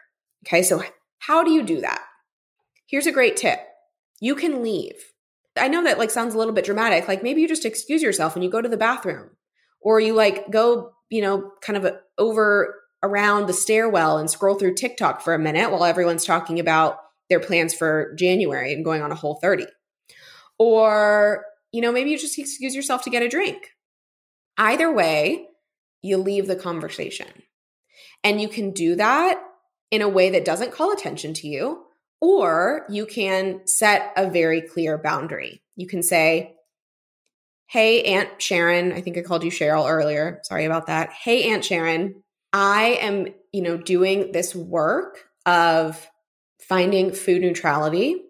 Okay, 0.45 0.63
so 0.63 0.83
How 1.21 1.45
do 1.45 1.51
you 1.53 1.63
do 1.63 1.81
that? 1.83 2.03
Here's 2.87 3.07
a 3.07 3.13
great 3.13 3.37
tip. 3.37 3.61
You 4.19 4.35
can 4.35 4.63
leave. 4.63 4.95
I 5.57 5.69
know 5.69 5.85
that 5.85 5.99
like 5.99 6.11
sounds 6.11 6.35
a 6.35 6.39
little 6.39 6.55
bit 6.55 6.65
dramatic. 6.65 7.07
Like 7.07 7.23
maybe 7.23 7.43
you 7.43 7.49
just 7.49 7.65
excuse 7.65 8.03
yourself 8.03 8.35
and 8.35 8.45
you 8.45 8.51
go 8.51 8.63
to 8.63 8.69
the 8.69 8.77
bathroom 8.77 9.31
or 9.81 10.01
you 10.01 10.15
like 10.15 10.51
go, 10.51 10.93
you 11.11 11.21
know, 11.21 11.53
kind 11.61 11.77
of 11.77 11.97
over 12.17 12.75
around 13.03 13.47
the 13.47 13.53
stairwell 13.53 14.19
and 14.19 14.31
scroll 14.31 14.55
through 14.55 14.75
TikTok 14.75 15.21
for 15.21 15.35
a 15.35 15.39
minute 15.39 15.71
while 15.71 15.85
everyone's 15.85 16.25
talking 16.25 16.59
about 16.59 16.99
their 17.29 17.41
plans 17.41 17.75
for 17.75 18.15
January 18.15 18.73
and 18.73 18.85
going 18.85 19.03
on 19.03 19.13
a 19.13 19.17
Whole30. 19.17 19.67
Or, 20.59 21.45
you 21.73 21.81
know, 21.81 21.93
maybe 21.93 22.11
you 22.11 22.19
just 22.19 22.39
excuse 22.39 22.75
yourself 22.75 23.03
to 23.03 23.11
get 23.11 23.23
a 23.23 23.29
drink. 23.29 23.75
Either 24.57 24.93
way, 24.93 25.48
you 26.03 26.17
leave 26.17 26.47
the 26.47 26.57
conversation. 26.57 27.29
And 28.25 28.41
you 28.41 28.49
can 28.49 28.73
do 28.73 28.97
that 28.97 29.43
in 29.91 30.03
a 30.03 30.09
way 30.09 30.31
that 30.31 30.45
doesn't 30.45 30.73
call 30.73 30.93
attention 30.93 31.35
to 31.35 31.49
you, 31.49 31.85
or 32.21 32.85
you 32.89 33.07
can 33.07 33.67
set 33.67 34.13
a 34.17 34.29
very 34.29 34.61
clear 34.61 34.99
boundary. 34.99 35.63
You 35.77 35.87
can 35.87 36.03
say, 36.03 36.55
Hey, 37.67 38.03
Aunt 38.05 38.41
Sharon, 38.41 38.93
I 38.93 39.03
think 39.03 39.19
I 39.19 39.23
called 39.23 39.45
you 39.45 39.51
Cheryl 39.51 39.89
earlier. 39.89 40.41
Sorry 40.45 40.65
about 40.65 40.87
that. 40.87 41.11
Hey, 41.13 41.51
Aunt 41.51 41.65
Sharon, 41.65 42.23
I 42.53 42.99
am, 43.03 43.29
you 43.53 43.61
know, 43.61 43.77
doing 43.77 44.33
this 44.33 44.55
work 44.55 45.19
of 45.45 46.09
finding 46.67 47.13
food 47.13 47.43
neutrality, 47.43 48.23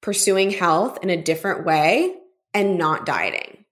pursuing 0.00 0.50
health 0.50 0.98
in 1.02 1.10
a 1.10 1.22
different 1.22 1.66
way, 1.66 2.14
and 2.54 2.78
not 2.78 3.04
dieting. 3.04 3.64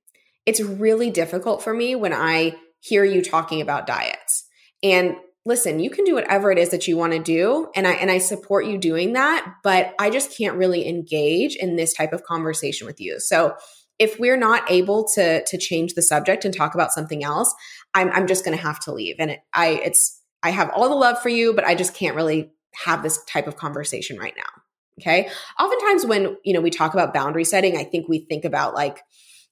It's 0.45 0.61
really 0.61 1.11
difficult 1.11 1.63
for 1.63 1.73
me 1.73 1.95
when 1.95 2.13
I 2.13 2.57
hear 2.85 3.05
you 3.05 3.23
talking 3.23 3.61
about 3.61 3.87
diets. 3.87 4.45
And 4.83 5.17
listen, 5.47 5.81
you 5.81 5.91
can 5.91 6.05
do 6.05 6.15
whatever 6.15 6.53
it 6.53 6.59
is 6.59 6.71
that 6.71 6.87
you 6.87 6.97
want 6.97 7.15
to 7.15 7.19
do 7.19 7.69
and 7.75 7.87
I 7.87 7.93
and 7.93 8.11
I 8.11 8.19
support 8.19 8.67
you 8.67 8.79
doing 8.79 9.15
that, 9.15 9.47
but 9.63 9.95
I 9.99 10.11
just 10.11 10.37
can't 10.37 10.57
really 10.57 10.87
engage 10.87 11.57
in 11.57 11.77
this 11.77 11.95
type 11.95 12.13
of 12.13 12.25
conversation 12.25 12.87
with 12.87 13.01
you. 13.01 13.19
So, 13.21 13.55
if 13.99 14.19
we're 14.19 14.37
not 14.37 14.71
able 14.71 15.07
to 15.15 15.45
to 15.45 15.59
change 15.59 15.95
the 15.95 16.03
subject 16.03 16.45
and 16.45 16.55
talk 16.55 16.75
about 16.75 16.93
something 16.93 17.25
else, 17.25 17.55
I'm 17.95 18.11
I'm 18.11 18.27
just 18.27 18.45
going 18.45 18.57
to 18.57 18.63
have 18.63 18.81
to 18.81 18.93
leave. 18.93 19.17
And 19.19 19.31
it, 19.33 19.41
I 19.55 19.69
it's 19.69 20.21
I 20.43 20.51
have 20.51 20.71
all 20.71 20.89
the 20.91 20.95
love 20.95 21.23
for 21.23 21.31
you, 21.31 21.55
but 21.55 21.65
I 21.65 21.75
just 21.75 21.95
can't 21.95 22.17
really 22.17 22.53
have 22.85 23.03
this 23.03 23.23
type 23.25 23.47
of 23.47 23.57
conversation 23.57 24.19
right 24.19 24.35
now. 24.37 24.63
Okay? 25.01 25.29
Oftentimes 25.59 26.07
when, 26.07 26.37
you 26.45 26.53
know, 26.53 26.61
we 26.61 26.71
talk 26.71 26.93
about 26.93 27.15
boundary 27.15 27.45
setting, 27.45 27.77
I 27.77 27.85
think 27.85 28.09
we 28.09 28.27
think 28.29 28.45
about 28.45 28.75
like 28.75 29.01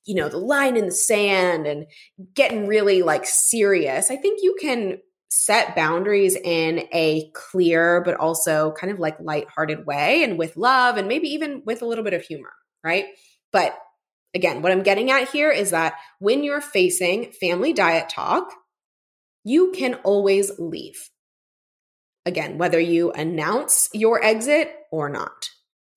you 0.05 0.15
know, 0.15 0.29
the 0.29 0.39
line 0.39 0.77
in 0.77 0.87
the 0.87 0.93
sand 0.93 1.67
and 1.67 1.87
getting 2.35 2.67
really 2.67 3.03
like 3.03 3.25
serious. 3.25 4.11
I 4.11 4.17
think 4.17 4.41
you 4.43 4.57
can 4.61 4.99
set 5.31 5.75
boundaries 5.75 6.37
in 6.37 6.87
a 6.93 7.31
clear 7.35 8.03
but 8.05 8.17
also 8.17 8.73
kind 8.73 8.93
of 8.93 8.99
like 8.99 9.19
lighthearted 9.19 9.87
way 9.87 10.23
and 10.23 10.39
with 10.39 10.57
love 10.59 10.99
and 10.99 11.09
maybe 11.09 11.29
even 11.29 11.63
with 11.65 11.81
a 11.81 11.87
little 11.87 12.05
bit 12.05 12.13
of 12.13 12.23
humor, 12.23 12.53
right? 12.85 13.07
But 13.51 13.79
again, 14.35 14.61
what 14.61 14.73
I'm 14.73 14.83
getting 14.83 15.11
at 15.11 15.31
here 15.31 15.51
is 15.51 15.71
that 15.71 15.95
when 16.19 16.45
you're 16.45 16.61
facing 16.61 17.33
family 17.33 17.73
diet 17.73 18.09
talk, 18.11 18.53
you 19.45 19.73
can 19.73 19.95
always 20.05 20.53
leave. 20.59 21.09
Again, 22.27 22.59
whether 22.59 22.79
you 22.79 23.11
announce 23.13 23.89
your 23.93 24.23
exit 24.23 24.73
or 24.91 25.09
not. 25.09 25.49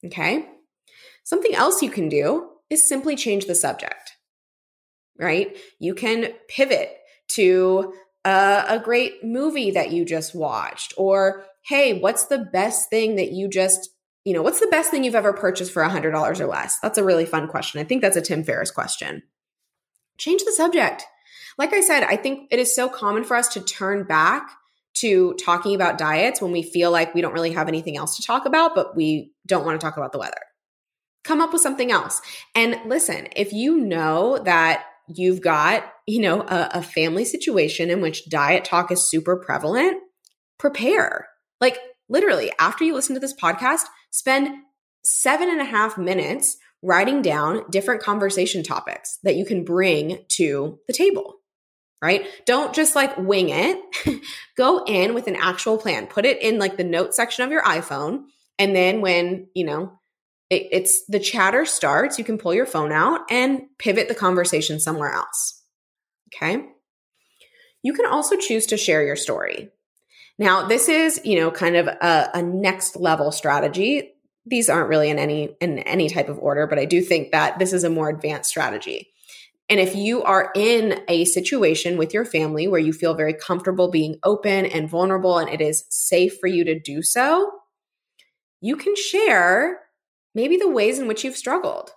Okay. 0.05 0.47
Something 1.23 1.55
else 1.55 1.81
you 1.81 1.89
can 1.89 2.09
do 2.09 2.49
is 2.69 2.87
simply 2.87 3.15
change 3.15 3.45
the 3.45 3.55
subject, 3.55 4.13
right? 5.19 5.57
You 5.79 5.93
can 5.93 6.33
pivot 6.47 6.91
to 7.29 7.93
uh, 8.23 8.65
a 8.67 8.79
great 8.79 9.23
movie 9.23 9.71
that 9.71 9.91
you 9.91 10.03
just 10.03 10.35
watched 10.35 10.93
or 10.97 11.45
hey 11.67 11.99
what's 11.99 12.25
the 12.25 12.39
best 12.39 12.89
thing 12.89 13.15
that 13.15 13.31
you 13.31 13.47
just 13.47 13.89
you 14.23 14.33
know 14.33 14.41
what's 14.41 14.59
the 14.59 14.67
best 14.67 14.89
thing 14.89 15.03
you've 15.03 15.15
ever 15.15 15.31
purchased 15.31 15.71
for 15.71 15.83
a 15.83 15.89
$100 15.89 16.39
or 16.39 16.47
less? 16.47 16.79
That's 16.79 16.97
a 16.97 17.03
really 17.03 17.25
fun 17.25 17.47
question. 17.47 17.79
I 17.79 17.83
think 17.83 18.01
that's 18.01 18.17
a 18.17 18.21
tim 18.21 18.43
ferriss 18.43 18.71
question. 18.71 19.21
Change 20.17 20.43
the 20.43 20.51
subject. 20.51 21.05
Like 21.57 21.71
i 21.71 21.81
said 21.81 22.03
i 22.03 22.17
think 22.17 22.49
it 22.51 22.59
is 22.59 22.75
so 22.75 22.89
common 22.89 23.23
for 23.23 23.37
us 23.37 23.47
to 23.49 23.61
turn 23.61 24.03
back 24.03 24.49
to 24.95 25.33
talking 25.35 25.75
about 25.75 25.97
diets 25.97 26.41
when 26.41 26.51
we 26.51 26.63
feel 26.63 26.89
like 26.89 27.13
we 27.13 27.21
don't 27.21 27.33
really 27.33 27.51
have 27.51 27.67
anything 27.67 27.95
else 27.95 28.15
to 28.17 28.23
talk 28.23 28.45
about 28.45 28.75
but 28.75 28.95
we 28.95 29.31
don't 29.45 29.65
want 29.65 29.79
to 29.79 29.85
talk 29.85 29.97
about 29.97 30.11
the 30.11 30.19
weather 30.19 30.41
come 31.25 31.41
up 31.41 31.51
with 31.51 31.61
something 31.61 31.91
else 31.91 32.21
and 32.53 32.79
listen 32.85 33.27
if 33.35 33.51
you 33.51 33.77
know 33.77 34.39
that 34.45 34.85
you've 35.07 35.41
got, 35.41 35.83
you 36.07 36.21
know, 36.21 36.41
a, 36.41 36.69
a 36.75 36.81
family 36.81 37.25
situation 37.25 37.89
in 37.89 38.01
which 38.01 38.29
diet 38.29 38.63
talk 38.63 38.91
is 38.91 39.07
super 39.07 39.35
prevalent, 39.35 39.97
prepare. 40.57 41.27
Like 41.59 41.77
literally, 42.07 42.51
after 42.59 42.83
you 42.83 42.93
listen 42.93 43.15
to 43.15 43.19
this 43.19 43.35
podcast, 43.35 43.81
spend 44.11 44.49
seven 45.03 45.49
and 45.49 45.61
a 45.61 45.65
half 45.65 45.97
minutes 45.97 46.57
writing 46.81 47.21
down 47.21 47.63
different 47.69 48.01
conversation 48.01 48.63
topics 48.63 49.17
that 49.23 49.35
you 49.35 49.45
can 49.45 49.63
bring 49.63 50.19
to 50.29 50.79
the 50.87 50.93
table 50.93 51.35
right? 52.01 52.27
Don't 52.45 52.75
just 52.75 52.95
like 52.95 53.17
wing 53.17 53.49
it. 53.49 53.79
Go 54.57 54.83
in 54.85 55.15
with 55.15 55.25
an 55.25 55.35
actual 55.35 55.79
plan. 55.79 56.05
Put 56.05 56.25
it 56.25 56.39
in 56.41 56.59
like 56.59 56.77
the 56.77 56.83
note 56.83 57.15
section 57.15 57.43
of 57.45 57.51
your 57.51 57.63
iPhone. 57.63 58.25
And 58.59 58.75
then 58.75 59.01
when, 59.01 59.47
you 59.55 59.65
know, 59.65 59.99
it, 60.49 60.67
it's 60.71 61.05
the 61.07 61.19
chatter 61.19 61.65
starts, 61.65 62.19
you 62.19 62.25
can 62.25 62.37
pull 62.37 62.53
your 62.53 62.65
phone 62.65 62.91
out 62.91 63.21
and 63.29 63.63
pivot 63.79 64.07
the 64.07 64.15
conversation 64.15 64.79
somewhere 64.79 65.11
else. 65.11 65.61
Okay. 66.33 66.65
You 67.81 67.93
can 67.93 68.05
also 68.05 68.35
choose 68.35 68.65
to 68.67 68.77
share 68.77 69.03
your 69.03 69.15
story. 69.15 69.69
Now, 70.37 70.67
this 70.67 70.89
is, 70.89 71.21
you 71.23 71.39
know, 71.39 71.51
kind 71.51 71.75
of 71.75 71.87
a, 71.87 72.29
a 72.33 72.41
next 72.41 72.95
level 72.95 73.31
strategy. 73.31 74.11
These 74.45 74.69
aren't 74.69 74.89
really 74.89 75.09
in 75.09 75.17
any 75.17 75.55
in 75.61 75.79
any 75.79 76.09
type 76.09 76.29
of 76.29 76.37
order, 76.39 76.67
but 76.67 76.77
I 76.77 76.85
do 76.85 77.01
think 77.01 77.31
that 77.31 77.57
this 77.57 77.73
is 77.73 77.83
a 77.83 77.89
more 77.89 78.09
advanced 78.09 78.49
strategy. 78.49 79.09
And 79.69 79.79
if 79.79 79.95
you 79.95 80.21
are 80.23 80.51
in 80.55 81.01
a 81.07 81.25
situation 81.25 81.97
with 81.97 82.13
your 82.13 82.25
family 82.25 82.67
where 82.67 82.79
you 82.79 82.93
feel 82.93 83.15
very 83.15 83.33
comfortable 83.33 83.89
being 83.89 84.19
open 84.23 84.65
and 84.65 84.89
vulnerable 84.89 85.39
and 85.39 85.49
it 85.49 85.61
is 85.61 85.85
safe 85.89 86.37
for 86.39 86.47
you 86.47 86.63
to 86.65 86.79
do 86.79 87.01
so, 87.01 87.51
you 88.61 88.75
can 88.75 88.95
share 88.95 89.79
maybe 90.35 90.57
the 90.57 90.69
ways 90.69 90.99
in 90.99 91.07
which 91.07 91.23
you've 91.23 91.37
struggled. 91.37 91.89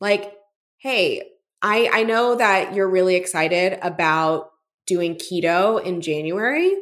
Like, 0.00 0.34
hey, 0.78 1.22
I, 1.62 1.88
I 1.92 2.02
know 2.02 2.34
that 2.34 2.74
you're 2.74 2.90
really 2.90 3.14
excited 3.14 3.78
about 3.80 4.50
doing 4.86 5.14
keto 5.14 5.82
in 5.82 6.00
January. 6.00 6.74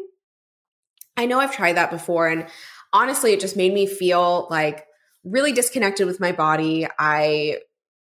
I 1.17 1.26
know 1.26 1.38
I've 1.38 1.55
tried 1.55 1.76
that 1.76 1.91
before. 1.91 2.29
And 2.29 2.47
honestly, 2.93 3.33
it 3.33 3.41
just 3.41 3.57
made 3.57 3.73
me 3.73 3.87
feel 3.87 4.49
like 4.50 4.85
really 5.25 5.53
disconnected 5.53 6.07
with 6.07 6.21
my 6.21 6.33
body. 6.33 6.87
I, 6.99 7.59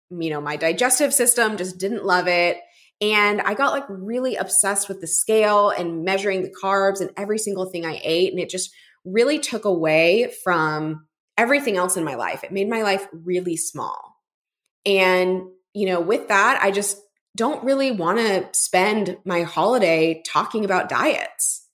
you 0.10 0.30
know, 0.30 0.42
my 0.42 0.56
digestive 0.56 1.14
system 1.14 1.58
just 1.58 1.78
didn't 1.78 2.06
love 2.06 2.28
it. 2.28 2.58
And 3.02 3.42
I 3.42 3.54
got 3.54 3.74
like 3.74 3.86
really 3.90 4.36
obsessed 4.36 4.88
with 4.88 5.02
the 5.02 5.08
scale 5.08 5.70
and 5.70 6.04
measuring 6.04 6.42
the 6.42 6.54
carbs 6.64 7.02
and 7.02 7.12
every 7.18 7.38
single 7.38 7.66
thing 7.66 7.86
I 7.86 8.00
ate. 8.04 8.32
And 8.32 8.40
it 8.40 8.50
just 8.50 8.72
really 9.06 9.40
took 9.40 9.66
away 9.66 10.34
from 10.44 11.06
everything 11.38 11.78
else 11.78 11.98
in 11.98 12.04
my 12.04 12.16
life. 12.16 12.44
It 12.44 12.52
made 12.52 12.70
my 12.70 12.84
life 12.84 13.08
really 13.12 13.58
small. 13.58 14.16
And, 14.86 15.44
you 15.74 15.86
know, 15.88 16.02
with 16.02 16.28
that, 16.28 16.60
I 16.62 16.72
just 16.72 17.00
don't 17.36 17.64
really 17.64 17.92
want 17.92 18.20
to 18.20 18.48
spend 18.52 19.18
my 19.26 19.42
holiday 19.42 20.22
talking 20.26 20.66
about 20.66 20.90
diets. 20.90 21.68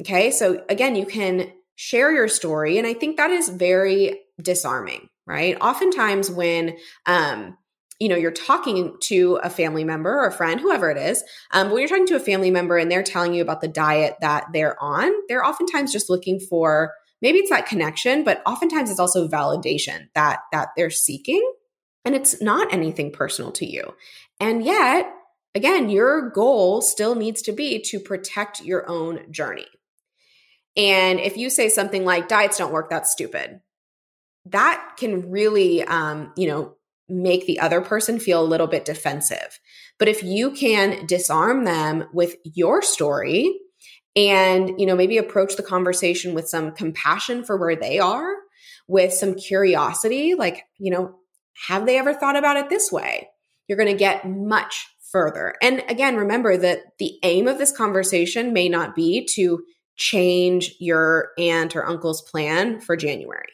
Okay. 0.00 0.30
So 0.30 0.64
again, 0.68 0.94
you 0.94 1.06
can 1.06 1.52
share 1.74 2.12
your 2.12 2.28
story. 2.28 2.78
And 2.78 2.86
I 2.86 2.94
think 2.94 3.16
that 3.16 3.30
is 3.30 3.48
very 3.48 4.20
disarming, 4.40 5.08
right? 5.26 5.56
Oftentimes 5.60 6.30
when, 6.30 6.76
um, 7.06 7.56
you 7.98 8.08
know, 8.08 8.14
you're 8.16 8.30
talking 8.30 8.96
to 9.00 9.40
a 9.42 9.50
family 9.50 9.82
member 9.82 10.10
or 10.10 10.26
a 10.26 10.32
friend, 10.32 10.60
whoever 10.60 10.88
it 10.90 10.96
is, 10.96 11.24
um, 11.50 11.70
when 11.70 11.80
you're 11.80 11.88
talking 11.88 12.06
to 12.06 12.16
a 12.16 12.20
family 12.20 12.52
member 12.52 12.76
and 12.76 12.90
they're 12.90 13.02
telling 13.02 13.34
you 13.34 13.42
about 13.42 13.60
the 13.60 13.66
diet 13.66 14.16
that 14.20 14.46
they're 14.52 14.80
on, 14.80 15.10
they're 15.28 15.44
oftentimes 15.44 15.92
just 15.92 16.08
looking 16.08 16.38
for 16.38 16.92
maybe 17.22 17.38
it's 17.38 17.50
that 17.50 17.66
connection, 17.66 18.24
but 18.24 18.42
oftentimes 18.46 18.90
it's 18.90 19.00
also 19.00 19.28
validation 19.28 20.08
that 20.14 20.40
that 20.52 20.68
they're 20.76 20.90
seeking 20.90 21.42
and 22.04 22.14
it's 22.14 22.40
not 22.40 22.72
anything 22.72 23.12
personal 23.12 23.52
to 23.52 23.66
you. 23.66 23.94
And 24.40 24.64
yet, 24.64 25.12
again, 25.54 25.90
your 25.90 26.30
goal 26.30 26.80
still 26.80 27.14
needs 27.14 27.42
to 27.42 27.52
be 27.52 27.82
to 27.90 28.00
protect 28.00 28.62
your 28.62 28.88
own 28.88 29.30
journey. 29.30 29.66
And 30.76 31.18
if 31.18 31.36
you 31.36 31.50
say 31.50 31.68
something 31.68 32.04
like 32.04 32.28
diets 32.28 32.58
don't 32.58 32.72
work, 32.72 32.88
that's 32.88 33.10
stupid. 33.10 33.60
That 34.46 34.94
can 34.96 35.30
really, 35.30 35.82
um, 35.82 36.32
you 36.36 36.46
know, 36.46 36.76
make 37.08 37.46
the 37.46 37.60
other 37.60 37.80
person 37.80 38.18
feel 38.18 38.40
a 38.40 38.46
little 38.46 38.66
bit 38.66 38.84
defensive. 38.84 39.58
But 39.98 40.08
if 40.08 40.22
you 40.22 40.52
can 40.52 41.06
disarm 41.06 41.64
them 41.64 42.04
with 42.12 42.36
your 42.44 42.82
story 42.82 43.58
and 44.18 44.78
you 44.78 44.86
know 44.86 44.96
maybe 44.96 45.18
approach 45.18 45.56
the 45.56 45.62
conversation 45.62 46.34
with 46.34 46.48
some 46.48 46.72
compassion 46.72 47.44
for 47.44 47.56
where 47.56 47.76
they 47.76 47.98
are 47.98 48.34
with 48.86 49.12
some 49.12 49.34
curiosity 49.34 50.34
like 50.34 50.64
you 50.78 50.90
know 50.90 51.14
have 51.68 51.86
they 51.86 51.98
ever 51.98 52.14
thought 52.14 52.36
about 52.36 52.56
it 52.56 52.68
this 52.68 52.90
way 52.90 53.28
you're 53.66 53.78
going 53.78 53.90
to 53.90 53.98
get 53.98 54.28
much 54.28 54.86
further 55.12 55.54
and 55.62 55.82
again 55.88 56.16
remember 56.16 56.56
that 56.56 56.80
the 56.98 57.18
aim 57.22 57.46
of 57.46 57.58
this 57.58 57.72
conversation 57.72 58.52
may 58.52 58.68
not 58.68 58.94
be 58.94 59.24
to 59.24 59.62
change 59.98 60.76
your 60.78 61.30
aunt 61.38 61.76
or 61.76 61.84
uncle's 61.84 62.22
plan 62.22 62.80
for 62.80 62.96
January. 62.96 63.48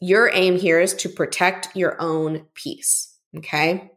Your 0.00 0.30
aim 0.32 0.58
here 0.58 0.80
is 0.80 0.94
to 0.94 1.08
protect 1.08 1.76
your 1.76 1.96
own 2.00 2.46
peace. 2.54 3.16
Okay. 3.36 3.90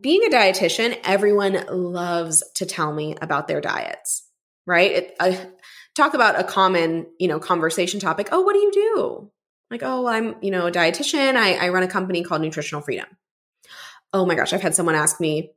Being 0.00 0.24
a 0.24 0.34
dietitian, 0.34 0.98
everyone 1.04 1.64
loves 1.68 2.42
to 2.56 2.66
tell 2.66 2.92
me 2.92 3.16
about 3.20 3.48
their 3.48 3.60
diets, 3.60 4.23
right? 4.66 4.90
It, 5.20 5.60
talk 5.94 6.14
about 6.14 6.38
a 6.38 6.44
common, 6.44 7.06
you 7.18 7.28
know, 7.28 7.38
conversation 7.38 8.00
topic. 8.00 8.28
Oh, 8.32 8.40
what 8.42 8.54
do 8.54 8.60
you 8.60 8.72
do? 8.72 9.30
Like, 9.70 9.82
oh, 9.82 10.06
I'm, 10.06 10.36
you 10.42 10.50
know, 10.50 10.66
a 10.66 10.72
dietitian. 10.72 11.36
I, 11.36 11.54
I 11.54 11.68
run 11.70 11.82
a 11.82 11.88
company 11.88 12.22
called 12.22 12.42
Nutritional 12.42 12.82
Freedom. 12.82 13.06
Oh 14.12 14.26
my 14.26 14.34
gosh, 14.34 14.52
I've 14.52 14.62
had 14.62 14.74
someone 14.74 14.94
ask 14.94 15.20
me, 15.20 15.52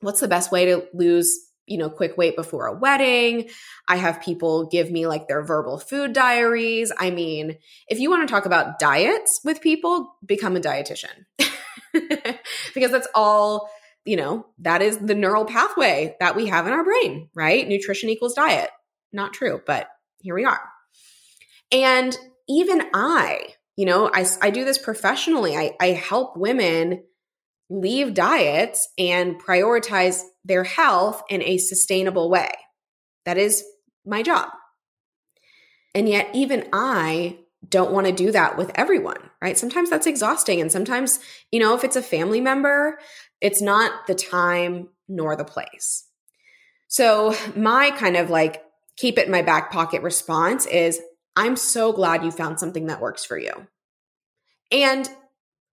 what's 0.00 0.20
the 0.20 0.28
best 0.28 0.52
way 0.52 0.66
to 0.66 0.86
lose 0.94 1.48
you 1.68 1.78
know, 1.78 1.90
quick 1.90 2.16
weight 2.16 2.34
before 2.34 2.66
a 2.66 2.76
wedding. 2.76 3.48
I 3.86 3.96
have 3.96 4.22
people 4.22 4.66
give 4.66 4.90
me 4.90 5.06
like 5.06 5.28
their 5.28 5.42
verbal 5.42 5.78
food 5.78 6.12
diaries. 6.12 6.90
I 6.98 7.10
mean, 7.10 7.58
if 7.88 8.00
you 8.00 8.10
want 8.10 8.26
to 8.26 8.32
talk 8.32 8.46
about 8.46 8.78
diets 8.78 9.40
with 9.44 9.60
people, 9.60 10.16
become 10.24 10.56
a 10.56 10.60
dietitian. 10.60 11.26
because 12.74 12.90
that's 12.90 13.08
all, 13.14 13.70
you 14.08 14.16
know, 14.16 14.46
that 14.60 14.80
is 14.80 14.96
the 14.96 15.14
neural 15.14 15.44
pathway 15.44 16.16
that 16.18 16.34
we 16.34 16.46
have 16.46 16.66
in 16.66 16.72
our 16.72 16.82
brain, 16.82 17.28
right? 17.34 17.68
Nutrition 17.68 18.08
equals 18.08 18.32
diet. 18.32 18.70
Not 19.12 19.34
true, 19.34 19.60
but 19.66 19.86
here 20.22 20.34
we 20.34 20.46
are. 20.46 20.62
And 21.70 22.16
even 22.48 22.84
I, 22.94 23.48
you 23.76 23.84
know, 23.84 24.10
I, 24.12 24.26
I 24.40 24.48
do 24.48 24.64
this 24.64 24.78
professionally. 24.78 25.54
I, 25.54 25.72
I 25.78 25.88
help 25.88 26.38
women 26.38 27.04
leave 27.68 28.14
diets 28.14 28.88
and 28.96 29.38
prioritize 29.42 30.22
their 30.42 30.64
health 30.64 31.22
in 31.28 31.42
a 31.42 31.58
sustainable 31.58 32.30
way. 32.30 32.50
That 33.26 33.36
is 33.36 33.62
my 34.06 34.22
job. 34.22 34.48
And 35.94 36.08
yet, 36.08 36.30
even 36.32 36.66
I 36.72 37.40
don't 37.68 37.92
want 37.92 38.06
to 38.06 38.12
do 38.12 38.32
that 38.32 38.56
with 38.56 38.70
everyone, 38.74 39.18
right? 39.42 39.58
Sometimes 39.58 39.90
that's 39.90 40.06
exhausting. 40.06 40.60
And 40.60 40.72
sometimes, 40.72 41.18
you 41.50 41.60
know, 41.60 41.74
if 41.74 41.84
it's 41.84 41.96
a 41.96 42.02
family 42.02 42.40
member, 42.40 42.98
it's 43.40 43.62
not 43.62 44.06
the 44.06 44.14
time 44.14 44.88
nor 45.08 45.36
the 45.36 45.44
place. 45.44 46.04
So, 46.88 47.34
my 47.54 47.90
kind 47.90 48.16
of 48.16 48.30
like 48.30 48.62
keep 48.96 49.18
it 49.18 49.26
in 49.26 49.32
my 49.32 49.42
back 49.42 49.70
pocket 49.70 50.02
response 50.02 50.66
is 50.66 51.00
I'm 51.36 51.56
so 51.56 51.92
glad 51.92 52.24
you 52.24 52.30
found 52.30 52.58
something 52.58 52.86
that 52.86 53.00
works 53.00 53.24
for 53.24 53.38
you. 53.38 53.52
And 54.72 55.08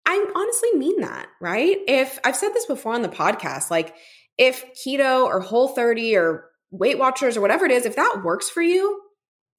I 0.06 0.24
honestly 0.34 0.72
mean 0.74 1.00
that, 1.00 1.26
right? 1.40 1.76
If 1.86 2.18
I've 2.24 2.36
said 2.36 2.50
this 2.54 2.66
before 2.66 2.94
on 2.94 3.02
the 3.02 3.08
podcast, 3.08 3.70
like 3.70 3.94
if 4.38 4.64
keto 4.74 5.24
or 5.24 5.42
Whole30 5.42 6.16
or 6.16 6.50
Weight 6.70 6.98
Watchers 6.98 7.36
or 7.36 7.40
whatever 7.40 7.66
it 7.66 7.72
is, 7.72 7.86
if 7.86 7.96
that 7.96 8.22
works 8.24 8.48
for 8.48 8.62
you, 8.62 9.00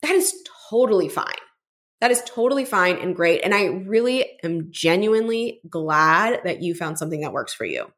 that 0.01 0.11
is 0.11 0.33
totally 0.69 1.09
fine. 1.09 1.25
That 2.01 2.11
is 2.11 2.23
totally 2.25 2.65
fine 2.65 2.97
and 2.97 3.15
great. 3.15 3.41
And 3.43 3.53
I 3.53 3.65
really 3.65 4.25
am 4.43 4.67
genuinely 4.71 5.61
glad 5.69 6.41
that 6.45 6.61
you 6.61 6.73
found 6.73 6.97
something 6.97 7.21
that 7.21 7.33
works 7.33 7.53
for 7.53 7.65
you. 7.65 7.91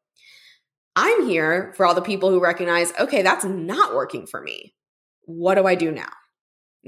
I'm 0.96 1.28
here 1.28 1.74
for 1.78 1.86
all 1.86 1.94
the 1.94 2.02
people 2.02 2.30
who 2.30 2.42
recognize, 2.42 2.92
okay, 3.00 3.22
that's 3.22 3.46
not 3.46 3.96
working 3.96 4.28
for 4.28 4.42
me. 4.42 4.74
What 5.26 5.56
do 5.56 5.66
I 5.66 5.76
do 5.76 5.92
now? 5.92 6.10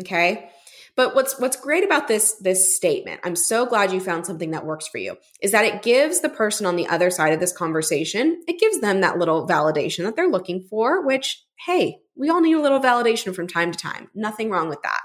Okay. 0.01 0.50
But 0.96 1.15
what's 1.15 1.39
what's 1.39 1.58
great 1.58 1.84
about 1.84 2.08
this 2.08 2.34
this 2.36 2.75
statement, 2.75 3.22
I'm 3.24 3.36
so 3.36 3.65
glad 3.65 3.91
you 3.91 4.00
found 4.00 4.27
something 4.27 4.51
that 4.51 4.65
works 4.65 4.88
for 4.88 5.00
you, 5.00 5.17
is 5.41 5.51
that 5.51 5.65
it 5.65 5.81
gives 5.81 6.22
the 6.22 6.29
person 6.29 6.68
on 6.68 6.75
the 6.75 6.88
other 6.88 7.09
side 7.09 7.33
of 7.33 7.40
this 7.40 7.51
conversation, 7.51 8.44
it 8.48 8.59
gives 8.59 8.79
them 8.79 9.01
that 9.01 9.18
little 9.18 9.48
validation 9.48 10.03
that 10.03 10.16
they're 10.16 10.29
looking 10.29 10.68
for, 10.70 11.03
which 11.03 11.44
hey, 11.66 11.98
we 12.16 12.29
all 12.29 12.42
need 12.42 12.53
a 12.53 12.61
little 12.61 12.79
validation 12.79 13.33
from 13.33 13.48
time 13.48 13.72
to 13.72 13.79
time. 13.79 14.09
Nothing 14.14 14.51
wrong 14.51 14.70
with 14.70 14.81
that. 14.83 15.00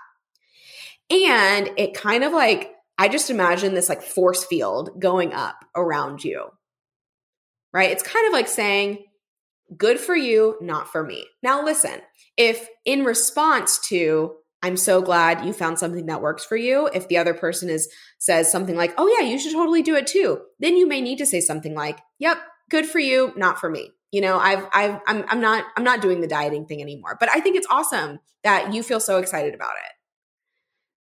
And 1.11 1.71
it 1.77 1.95
kind 1.95 2.25
of 2.25 2.33
like 2.33 2.73
I 2.99 3.09
just 3.09 3.31
imagine 3.31 3.75
this 3.75 3.89
like 3.89 4.03
force 4.03 4.45
field 4.45 5.01
going 5.01 5.33
up 5.33 5.65
around 5.77 6.25
you. 6.25 6.47
Right? 7.73 7.91
It's 7.91 8.03
kind 8.03 8.27
of 8.27 8.33
like 8.33 8.49
saying 8.49 9.05
good 9.77 10.01
for 10.01 10.17
you, 10.17 10.57
not 10.61 10.91
for 10.91 11.05
me. 11.05 11.27
Now 11.43 11.65
listen, 11.65 12.01
if 12.37 12.67
in 12.85 13.05
response 13.05 13.79
to 13.89 14.35
I'm 14.63 14.77
so 14.77 15.01
glad 15.01 15.45
you 15.45 15.53
found 15.53 15.79
something 15.79 16.07
that 16.07 16.21
works 16.21 16.45
for 16.45 16.57
you. 16.57 16.89
If 16.93 17.07
the 17.07 17.19
other 17.19 17.35
person 17.35 17.71
is 17.71 17.89
says 18.19 18.51
something 18.51 18.77
like, 18.77 18.93
"Oh 18.99 19.07
yeah, 19.07 19.25
you 19.25 19.39
should 19.39 19.53
totally 19.53 19.83
do 19.83 19.95
it 19.95 20.07
too." 20.07 20.41
Then 20.59 20.77
you 20.77 20.87
may 20.87 21.01
need 21.01 21.19
to 21.19 21.27
say 21.27 21.41
something 21.41 21.75
like, 21.75 22.01
"Yep, 22.19 22.39
good 22.69 22.87
for 22.87 22.99
you, 22.99 23.33
not 23.37 23.61
for 23.61 23.71
me." 23.71 23.93
You 24.11 24.21
know, 24.21 24.37
I've 24.37 24.67
I've 24.73 25.01
I'm 25.07 25.25
I'm 25.29 25.41
not 25.41 25.65
I'm 25.77 25.85
not 25.85 26.01
doing 26.01 26.21
the 26.21 26.27
dieting 26.27 26.67
thing 26.67 26.83
anymore. 26.83 27.17
But 27.21 27.29
I 27.33 27.41
think 27.41 27.57
it's 27.57 27.69
awesome 27.71 28.19
that 28.43 28.75
you 28.75 28.83
feel 28.83 29.01
so 29.01 29.19
excited 29.19 29.55
about 29.55 29.75
it. 29.77 29.93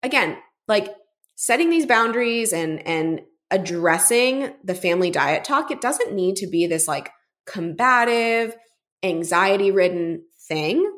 Again, 0.02 0.38
like 0.66 0.94
setting 1.36 1.70
these 1.70 1.86
boundaries 1.86 2.52
and 2.52 2.86
and 2.86 3.22
addressing 3.50 4.52
the 4.62 4.74
family 4.74 5.10
diet 5.10 5.44
talk, 5.44 5.70
it 5.70 5.80
doesn't 5.80 6.12
need 6.12 6.36
to 6.36 6.46
be 6.46 6.66
this 6.66 6.86
like 6.86 7.10
combative, 7.46 8.54
anxiety 9.02 9.70
ridden 9.70 10.22
thing. 10.48 10.92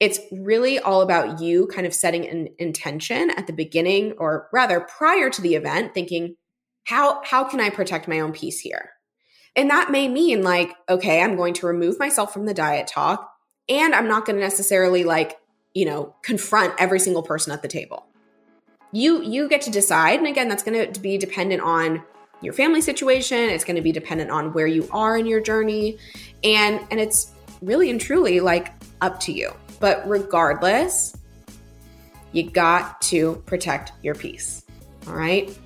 It's 0.00 0.18
really 0.32 0.78
all 0.78 1.00
about 1.00 1.40
you 1.40 1.68
kind 1.68 1.86
of 1.86 1.94
setting 1.94 2.26
an 2.26 2.48
intention 2.58 3.30
at 3.30 3.46
the 3.46 3.52
beginning 3.52 4.12
or 4.18 4.48
rather 4.52 4.80
prior 4.80 5.30
to 5.30 5.40
the 5.40 5.54
event 5.54 5.94
thinking 5.94 6.34
how 6.84 7.20
how 7.24 7.44
can 7.44 7.60
i 7.60 7.70
protect 7.70 8.08
my 8.08 8.20
own 8.20 8.32
peace 8.32 8.60
here? 8.60 8.90
And 9.54 9.70
that 9.70 9.90
may 9.90 10.06
mean 10.06 10.42
like 10.42 10.74
okay 10.88 11.22
i'm 11.22 11.36
going 11.36 11.54
to 11.54 11.66
remove 11.66 11.98
myself 11.98 12.32
from 12.32 12.44
the 12.44 12.52
diet 12.52 12.86
talk 12.86 13.26
and 13.70 13.94
i'm 13.94 14.06
not 14.06 14.26
going 14.26 14.36
to 14.36 14.42
necessarily 14.42 15.02
like 15.02 15.38
you 15.74 15.86
know 15.86 16.14
confront 16.22 16.74
every 16.78 17.00
single 17.00 17.22
person 17.22 17.52
at 17.52 17.62
the 17.62 17.68
table 17.68 18.06
you 18.92 19.22
you 19.22 19.48
get 19.48 19.60
to 19.62 19.70
decide 19.70 20.18
and 20.18 20.28
again 20.28 20.48
that's 20.48 20.62
going 20.62 20.92
to 20.92 21.00
be 21.00 21.18
dependent 21.18 21.62
on 21.62 22.02
your 22.42 22.52
family 22.52 22.80
situation 22.80 23.38
it's 23.38 23.64
going 23.64 23.76
to 23.76 23.82
be 23.82 23.92
dependent 23.92 24.30
on 24.30 24.52
where 24.52 24.66
you 24.66 24.88
are 24.92 25.16
in 25.16 25.26
your 25.26 25.40
journey 25.40 25.98
and 26.44 26.80
and 26.90 27.00
it's 27.00 27.32
really 27.62 27.90
and 27.90 28.00
truly 28.00 28.40
like 28.40 28.72
up 29.00 29.18
to 29.18 29.32
you 29.32 29.50
but 29.80 30.08
regardless, 30.08 31.16
you 32.32 32.50
got 32.50 33.00
to 33.02 33.42
protect 33.46 33.92
your 34.02 34.14
peace. 34.14 34.64
All 35.06 35.14
right. 35.14 35.56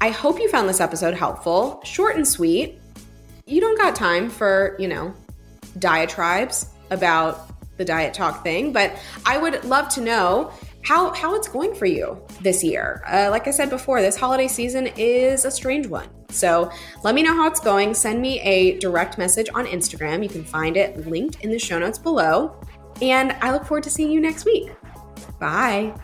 I 0.00 0.10
hope 0.10 0.38
you 0.38 0.48
found 0.48 0.68
this 0.68 0.80
episode 0.80 1.14
helpful, 1.14 1.80
short 1.84 2.16
and 2.16 2.26
sweet. 2.26 2.78
You 3.46 3.60
don't 3.60 3.78
got 3.78 3.94
time 3.94 4.30
for, 4.30 4.76
you 4.78 4.88
know, 4.88 5.14
diatribes 5.78 6.66
about 6.90 7.50
the 7.76 7.84
diet 7.84 8.14
talk 8.14 8.42
thing, 8.42 8.72
but 8.72 8.96
I 9.26 9.38
would 9.38 9.64
love 9.64 9.88
to 9.90 10.00
know 10.00 10.52
how 10.84 11.12
how 11.14 11.34
it's 11.34 11.48
going 11.48 11.74
for 11.74 11.86
you 11.86 12.20
this 12.40 12.62
year. 12.62 13.02
Uh, 13.06 13.28
like 13.30 13.48
I 13.48 13.50
said 13.50 13.70
before, 13.70 14.02
this 14.02 14.16
holiday 14.16 14.48
season 14.48 14.88
is 14.96 15.44
a 15.44 15.50
strange 15.50 15.86
one. 15.86 16.08
So 16.28 16.70
let 17.02 17.14
me 17.14 17.22
know 17.22 17.34
how 17.34 17.46
it's 17.46 17.60
going. 17.60 17.94
Send 17.94 18.20
me 18.20 18.40
a 18.40 18.78
direct 18.78 19.18
message 19.18 19.48
on 19.54 19.66
Instagram. 19.66 20.22
You 20.22 20.28
can 20.28 20.44
find 20.44 20.76
it 20.76 21.06
linked 21.06 21.40
in 21.42 21.50
the 21.50 21.58
show 21.58 21.78
notes 21.78 21.98
below. 21.98 22.60
And 23.02 23.32
I 23.40 23.52
look 23.52 23.64
forward 23.64 23.84
to 23.84 23.90
seeing 23.90 24.10
you 24.10 24.20
next 24.20 24.44
week. 24.44 24.70
Bye. 25.40 25.94